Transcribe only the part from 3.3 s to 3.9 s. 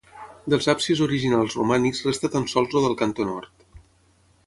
nord.